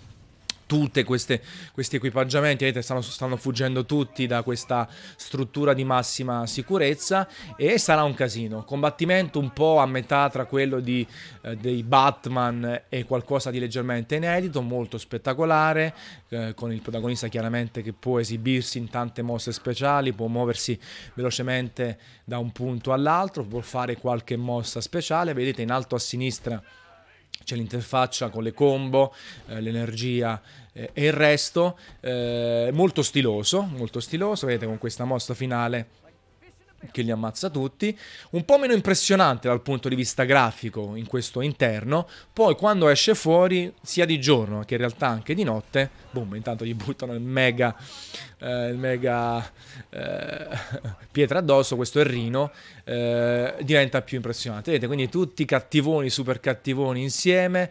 tutti 0.69 1.03
questi 1.03 1.41
equipaggiamenti, 1.75 2.65
vedete, 2.65 2.83
stanno, 2.83 3.01
stanno, 3.01 3.37
fuggendo 3.39 3.87
tutti 3.87 4.27
da 4.27 4.43
questa 4.43 4.87
struttura 5.17 5.73
di 5.73 5.83
massima 5.83 6.47
sicurezza 6.47 7.27
e 7.57 7.79
sarà 7.79 8.03
un 8.03 8.13
casino. 8.13 8.65
Combattimento 8.65 9.39
un 9.39 9.51
po' 9.55 9.79
a 9.79 9.87
metà 9.87 10.29
tra 10.29 10.45
quello 10.45 10.81
di, 10.81 11.07
eh, 11.41 11.57
dei 11.57 11.83
Batman 11.83 12.83
e 12.91 13.05
qualcosa 13.05 13.51
di 13.51 13.59
leggermente 13.59 14.17
inedito, 14.17 14.61
molto 14.61 14.99
spettacolare, 14.99 15.95
eh, 16.29 16.53
con 16.55 16.71
il 16.71 16.83
protagonista 16.83 17.29
chiaramente 17.29 17.81
che 17.81 17.95
può 17.95 18.21
esibirsi 18.21 18.77
in 18.77 18.91
tante 18.91 19.23
mosse 19.23 19.53
speciali, 19.53 20.13
può 20.13 20.27
muoversi 20.27 20.79
velocemente 21.15 21.99
da 22.25 22.37
un 22.37 22.53
punto 22.53 22.93
all'altro, 22.93 23.43
può 23.43 23.61
fare 23.61 23.97
qualche 23.97 24.37
mossa 24.37 24.83
speciale. 24.83 25.33
Vedete 25.33 25.63
in 25.63 25.71
alto 25.71 25.95
a 25.95 25.99
sinistra 25.99 26.63
c'è 27.49 27.57
l'interfaccia 27.57 28.28
con 28.28 28.43
le 28.43 28.52
combo, 28.52 29.14
eh, 29.47 29.62
l'energia 29.62 30.38
eh, 30.75 30.90
e 30.93 31.07
il 31.07 31.14
resto, 31.14 31.78
eh, 32.00 32.69
molto 32.75 33.00
stiloso, 33.00 33.62
molto 33.62 34.00
stiloso, 34.00 34.45
vedete 34.45 34.67
con 34.67 34.76
questa 34.76 35.07
mossa 35.07 35.33
finale 35.33 35.97
che 36.93 37.00
li 37.00 37.11
ammazza 37.11 37.49
tutti, 37.49 37.99
un 38.33 38.45
po' 38.45 38.59
meno 38.59 38.75
impressionante 38.75 39.49
dal 39.49 39.62
punto 39.62 39.88
di 39.88 39.95
vista 39.95 40.25
grafico 40.25 40.95
in 40.95 41.07
questo 41.07 41.40
interno, 41.40 42.07
poi 42.35 42.55
quando 42.55 42.88
esce 42.88 43.14
fuori 43.14 43.73
sia 43.81 44.05
di 44.05 44.21
giorno 44.21 44.62
che 44.64 44.75
in 44.75 44.81
realtà 44.81 45.09
anche 45.09 45.35
di 45.35 45.43
notte, 45.43 45.90
boom, 46.11 46.35
intanto 46.35 46.67
gli 46.67 46.75
buttano 46.75 47.14
il 47.14 47.21
mega 47.21 47.75
eh, 48.38 48.68
il 48.68 48.76
mega 48.76 49.45
eh, 49.90 50.47
pietra 51.11 51.38
addosso, 51.38 51.76
questo 51.76 52.00
è 52.00 52.04
Rino, 52.04 52.50
eh, 52.85 53.54
diventa 53.62 54.02
più 54.02 54.16
impressionante. 54.16 54.71
Vedete, 54.71 54.87
quindi 54.87 55.09
tutti 55.09 55.45
cattivoni, 55.45 56.11
super 56.11 56.40
cattivoni 56.40 57.02
insieme, 57.02 57.71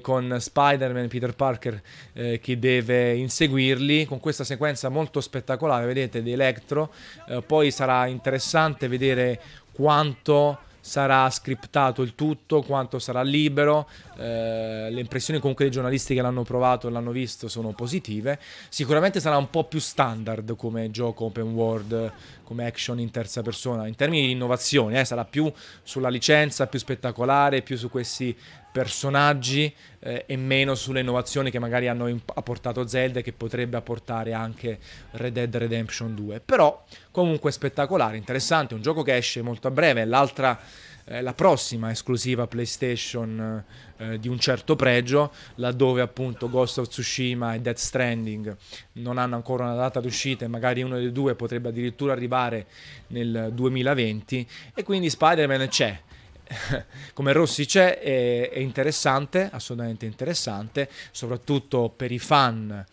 con 0.00 0.36
Spider-Man, 0.38 1.08
Peter 1.08 1.34
Parker 1.34 1.80
eh, 2.14 2.40
che 2.40 2.58
deve 2.58 3.14
inseguirli, 3.14 4.06
con 4.06 4.20
questa 4.20 4.44
sequenza 4.44 4.88
molto 4.88 5.20
spettacolare, 5.20 5.86
vedete, 5.86 6.22
di 6.22 6.32
Electro. 6.32 6.92
Eh, 7.28 7.42
poi 7.42 7.70
sarà 7.70 8.06
interessante 8.06 8.88
vedere 8.88 9.40
quanto 9.72 10.58
sarà 10.84 11.30
scriptato 11.30 12.02
il 12.02 12.14
tutto, 12.14 12.60
quanto 12.60 12.98
sarà 12.98 13.22
libero. 13.22 13.88
Eh, 14.18 14.88
le 14.90 15.00
impressioni 15.00 15.40
comunque 15.40 15.64
dei 15.64 15.72
giornalisti 15.72 16.14
che 16.14 16.20
l'hanno 16.20 16.42
provato 16.42 16.88
e 16.88 16.90
l'hanno 16.90 17.10
visto 17.10 17.48
sono 17.48 17.72
positive. 17.72 18.38
Sicuramente 18.68 19.18
sarà 19.18 19.38
un 19.38 19.48
po' 19.48 19.64
più 19.64 19.78
standard 19.78 20.54
come 20.56 20.90
gioco 20.90 21.24
open 21.24 21.52
world, 21.54 22.12
come 22.44 22.66
action 22.66 23.00
in 23.00 23.10
terza 23.10 23.42
persona. 23.42 23.86
In 23.86 23.96
termini 23.96 24.26
di 24.26 24.32
innovazione, 24.32 25.00
eh, 25.00 25.04
sarà 25.04 25.24
più 25.24 25.52
sulla 25.82 26.08
licenza, 26.08 26.66
più 26.68 26.78
spettacolare, 26.78 27.62
più 27.62 27.76
su 27.76 27.90
questi 27.90 28.36
personaggi 28.70 29.72
eh, 30.00 30.24
e 30.26 30.36
meno 30.36 30.74
sulle 30.74 31.00
innovazioni 31.00 31.50
che 31.50 31.58
magari 31.58 31.88
hanno 31.88 32.08
imp- 32.08 32.32
apportato 32.34 32.86
Zelda 32.86 33.20
e 33.20 33.22
che 33.22 33.32
potrebbe 33.32 33.76
apportare 33.76 34.32
anche 34.32 34.78
Red 35.12 35.32
Dead 35.32 35.56
Redemption 35.56 36.14
2. 36.14 36.40
Però 36.40 36.84
comunque 37.10 37.52
spettacolare, 37.52 38.16
interessante, 38.16 38.74
un 38.74 38.82
gioco 38.82 39.02
che 39.02 39.16
esce 39.16 39.42
molto 39.42 39.68
a 39.68 39.70
breve, 39.70 40.04
l'altra 40.04 40.60
eh, 41.04 41.20
la 41.20 41.34
prossima 41.34 41.90
esclusiva 41.90 42.46
PlayStation 42.46 43.62
eh, 43.96 44.18
di 44.18 44.28
un 44.28 44.38
certo 44.38 44.76
pregio, 44.76 45.32
laddove 45.56 46.00
appunto 46.00 46.48
Ghost 46.48 46.78
of 46.78 46.88
Tsushima 46.88 47.54
e 47.54 47.60
Death 47.60 47.78
Stranding 47.78 48.56
non 48.92 49.18
hanno 49.18 49.34
ancora 49.36 49.64
una 49.64 49.74
data 49.74 50.00
d'uscita 50.00 50.44
e 50.44 50.48
magari 50.48 50.82
uno 50.82 50.96
dei 50.96 51.12
due 51.12 51.34
potrebbe 51.34 51.68
addirittura 51.68 52.12
arrivare 52.12 52.66
nel 53.08 53.50
2020 53.52 54.48
e 54.74 54.82
quindi 54.82 55.10
Spider-Man 55.10 55.68
c'è. 55.68 56.00
Come 57.14 57.32
Rossi 57.32 57.64
c'è 57.64 57.98
è, 57.98 58.50
è, 58.50 58.58
interessante, 58.58 59.48
assolutamente 59.50 60.04
interessante, 60.06 60.88
soprattutto 61.10 61.92
per 61.94 62.12
i 62.12 62.18
fan 62.18 62.84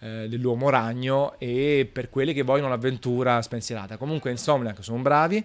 eh, 0.00 0.26
dell'uomo 0.28 0.68
ragno 0.68 1.38
e 1.38 1.88
per 1.90 2.10
quelli 2.10 2.32
che 2.32 2.42
vogliono 2.42 2.68
l'avventura 2.68 3.40
spensierata. 3.40 3.96
Comunque 3.96 4.30
Insomniac 4.30 4.82
sono 4.82 5.00
bravi, 5.00 5.44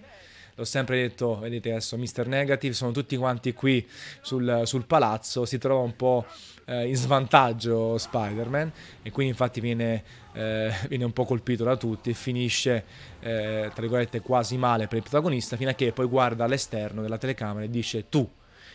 l'ho 0.54 0.64
sempre 0.64 1.00
detto, 1.00 1.38
vedete 1.38 1.70
adesso 1.70 1.96
Mr. 1.96 2.26
Negative, 2.26 2.74
sono 2.74 2.92
tutti 2.92 3.16
quanti 3.16 3.52
qui 3.52 3.86
sul, 4.20 4.62
sul 4.64 4.86
palazzo, 4.86 5.44
si 5.44 5.58
trova 5.58 5.82
un 5.82 5.96
po' 5.96 6.24
eh, 6.66 6.88
in 6.88 6.96
svantaggio 6.96 7.98
Spider-Man 7.98 8.72
e 9.02 9.10
quindi 9.10 9.32
infatti 9.32 9.60
viene, 9.60 10.02
eh, 10.32 10.72
viene, 10.88 11.04
un 11.04 11.12
po' 11.12 11.24
colpito 11.24 11.64
da 11.64 11.76
tutti 11.76 12.10
e 12.10 12.14
finisce 12.14 12.84
eh, 13.20 13.70
tra 13.72 13.80
virgolette 13.80 14.20
quasi 14.20 14.56
male 14.56 14.86
per 14.86 14.98
il 14.98 15.02
protagonista 15.02 15.56
fino 15.56 15.70
a 15.70 15.74
che 15.74 15.92
poi 15.92 16.06
guarda 16.06 16.44
all'esterno 16.44 17.02
della 17.02 17.18
telecamera 17.18 17.64
e 17.64 17.70
dice 17.70 18.08
tu 18.08 18.28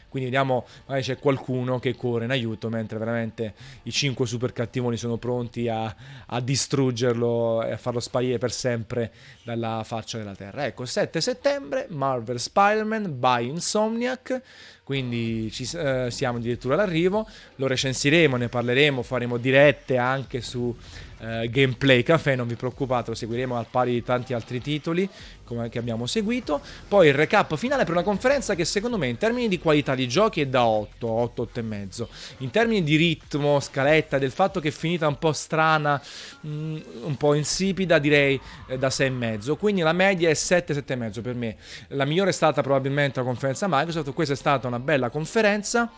quindi 0.09 0.29
vediamo, 0.29 0.65
magari 0.87 1.05
c'è 1.05 1.17
qualcuno 1.19 1.79
che 1.79 1.95
corre 1.95 2.25
in 2.25 2.31
aiuto, 2.31 2.69
mentre 2.69 2.97
veramente 2.97 3.53
i 3.83 3.91
cinque 3.91 4.25
super 4.25 4.51
cattivoni 4.51 4.97
sono 4.97 5.17
pronti 5.17 5.67
a, 5.67 5.95
a 6.25 6.41
distruggerlo 6.41 7.63
e 7.63 7.71
a 7.71 7.77
farlo 7.77 7.99
sparire 7.99 8.39
per 8.39 8.51
sempre 8.51 9.11
dalla 9.43 9.83
faccia 9.85 10.17
della 10.17 10.35
Terra. 10.35 10.65
Ecco, 10.65 10.85
7 10.85 11.21
settembre, 11.21 11.85
Marvel 11.89 12.39
Spider-Man 12.39 13.19
by 13.19 13.47
Insomniac. 13.47 14.41
Quindi 14.83 15.51
ci, 15.51 15.69
eh, 15.77 16.07
siamo 16.09 16.39
addirittura 16.39 16.73
all'arrivo, 16.73 17.27
lo 17.57 17.67
recensiremo, 17.67 18.37
ne 18.37 18.49
parleremo, 18.49 19.03
faremo 19.03 19.37
dirette 19.37 19.97
anche 19.97 20.41
su 20.41 20.75
eh, 21.19 21.47
Gameplay 21.47 22.01
Café, 22.01 22.35
non 22.35 22.47
vi 22.47 22.55
preoccupate, 22.55 23.11
lo 23.11 23.15
seguiremo 23.15 23.55
al 23.55 23.67
pari 23.69 23.91
di 23.91 24.03
tanti 24.03 24.33
altri 24.33 24.59
titoli 24.59 25.07
come, 25.49 25.69
che 25.69 25.79
abbiamo 25.79 26.05
seguito. 26.05 26.61
Poi 26.87 27.07
il 27.07 27.13
recap 27.13 27.57
finale 27.57 27.83
per 27.83 27.93
una 27.93 28.03
conferenza 28.03 28.55
che 28.55 28.63
secondo 28.63 28.97
me 28.97 29.07
in 29.07 29.17
termini 29.17 29.47
di 29.47 29.59
qualità 29.59 29.95
di 29.95 30.07
giochi 30.07 30.41
è 30.41 30.47
da 30.47 30.65
8, 30.65 31.07
8, 31.07 31.49
8,5. 31.53 32.07
In 32.37 32.51
termini 32.51 32.83
di 32.83 32.95
ritmo, 32.95 33.59
scaletta, 33.59 34.17
del 34.17 34.31
fatto 34.31 34.59
che 34.59 34.69
è 34.69 34.71
finita 34.71 35.07
un 35.07 35.17
po' 35.17 35.33
strana, 35.33 36.01
mm, 36.45 36.77
un 37.03 37.17
po' 37.17 37.33
insipida, 37.33 37.97
direi 37.97 38.39
eh, 38.67 38.77
da 38.77 38.89
6,5. 38.89 39.57
Quindi 39.57 39.81
la 39.81 39.93
media 39.93 40.29
è 40.29 40.33
7, 40.33 40.73
7,5 40.73 41.21
per 41.21 41.35
me. 41.35 41.57
La 41.89 42.05
migliore 42.05 42.29
è 42.29 42.33
stata 42.33 42.61
probabilmente 42.61 43.19
la 43.19 43.25
conferenza 43.25 43.67
Microsoft, 43.67 44.13
questa 44.13 44.33
è 44.33 44.37
stata 44.37 44.67
una 44.67 44.79
bella 44.79 45.09
conferenza 45.09 45.91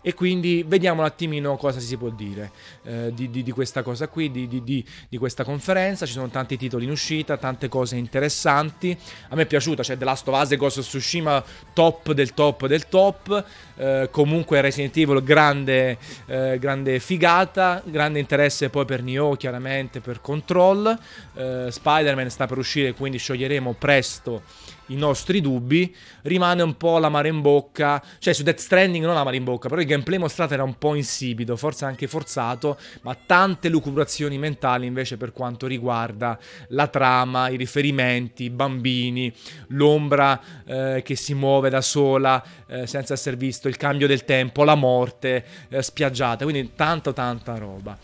e 0.00 0.14
quindi 0.14 0.64
vediamo 0.66 1.00
un 1.00 1.06
attimino 1.06 1.56
cosa 1.56 1.80
si 1.80 1.96
può 1.96 2.08
dire 2.10 2.50
eh, 2.84 3.12
di, 3.14 3.30
di, 3.30 3.42
di, 3.42 3.50
questa 3.50 3.82
cosa 3.82 4.08
qui, 4.08 4.30
di, 4.30 4.48
di, 4.62 5.18
questa 5.18 5.44
conferenza. 5.44 6.06
Ci 6.06 6.12
sono 6.12 6.28
tanti 6.28 6.56
titoli 6.56 6.84
in 6.84 6.90
uscita, 6.90 7.36
tante 7.36 7.68
cose 7.68 7.96
interessanti. 7.96 8.97
A 9.28 9.34
me 9.34 9.42
è 9.42 9.46
piaciuta, 9.46 9.82
c'è 9.82 9.96
The 9.96 10.04
Last 10.04 10.26
of 10.28 10.40
Us 10.40 10.50
e 10.52 10.56
Ghost 10.56 10.78
of 10.78 10.86
Tsushima 10.86 11.42
top 11.72 12.12
del 12.12 12.34
top 12.34 12.66
del 12.66 12.88
top. 12.88 13.44
Eh, 13.76 14.08
comunque 14.10 14.60
Resident 14.60 14.96
Evil 14.96 15.22
grande, 15.22 15.98
eh, 16.26 16.58
grande 16.58 16.98
figata, 16.98 17.82
grande 17.84 18.18
interesse 18.18 18.70
poi 18.70 18.84
per 18.84 19.02
Nioh 19.02 19.36
chiaramente, 19.36 20.00
per 20.00 20.20
Control. 20.20 20.98
Eh, 21.34 21.66
Spider-Man 21.70 22.30
sta 22.30 22.46
per 22.46 22.58
uscire, 22.58 22.92
quindi 22.92 23.18
scioglieremo 23.18 23.74
presto 23.78 24.42
i 24.88 24.96
nostri 24.96 25.40
dubbi, 25.40 25.94
rimane 26.22 26.62
un 26.62 26.76
po' 26.76 26.98
la 26.98 27.08
mare 27.08 27.28
in 27.28 27.40
bocca, 27.40 28.02
cioè 28.18 28.32
su 28.32 28.42
Death 28.42 28.58
Stranding 28.58 29.04
non 29.04 29.14
la 29.14 29.24
mare 29.24 29.36
in 29.36 29.44
bocca, 29.44 29.68
però 29.68 29.80
il 29.80 29.86
gameplay 29.86 30.18
mostrato 30.18 30.54
era 30.54 30.62
un 30.62 30.76
po' 30.78 30.94
insipido, 30.94 31.56
forse 31.56 31.84
anche 31.84 32.06
forzato, 32.06 32.78
ma 33.02 33.14
tante 33.14 33.68
lucubrazioni 33.68 34.38
mentali 34.38 34.86
invece 34.86 35.16
per 35.16 35.32
quanto 35.32 35.66
riguarda 35.66 36.38
la 36.68 36.86
trama, 36.88 37.48
i 37.48 37.56
riferimenti, 37.56 38.44
i 38.44 38.50
bambini, 38.50 39.32
l'ombra 39.68 40.40
eh, 40.64 41.02
che 41.04 41.16
si 41.16 41.34
muove 41.34 41.70
da 41.70 41.80
sola 41.80 42.42
eh, 42.66 42.86
senza 42.86 43.14
essere 43.14 43.36
visto, 43.36 43.68
il 43.68 43.76
cambio 43.76 44.06
del 44.06 44.24
tempo, 44.24 44.64
la 44.64 44.74
morte 44.74 45.44
eh, 45.68 45.82
spiaggiata, 45.82 46.44
quindi 46.44 46.72
tanta 46.74 47.12
tanta 47.12 47.56
roba. 47.56 47.96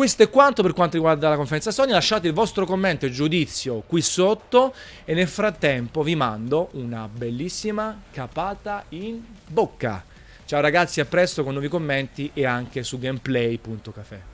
Questo 0.00 0.22
è 0.22 0.30
quanto 0.30 0.62
per 0.62 0.72
quanto 0.72 0.96
riguarda 0.96 1.28
la 1.28 1.36
conferenza 1.36 1.70
Sony. 1.70 1.90
Lasciate 1.90 2.26
il 2.26 2.32
vostro 2.32 2.64
commento 2.64 3.04
e 3.04 3.10
giudizio 3.10 3.82
qui 3.86 4.00
sotto 4.00 4.72
e 5.04 5.12
nel 5.12 5.28
frattempo 5.28 6.02
vi 6.02 6.16
mando 6.16 6.70
una 6.72 7.06
bellissima 7.06 8.00
capata 8.10 8.86
in 8.88 9.22
bocca. 9.46 10.02
Ciao 10.46 10.62
ragazzi, 10.62 11.00
a 11.00 11.04
presto 11.04 11.42
con 11.44 11.52
nuovi 11.52 11.68
commenti 11.68 12.30
e 12.32 12.46
anche 12.46 12.82
su 12.82 12.98
gameplay.cafe. 12.98 14.29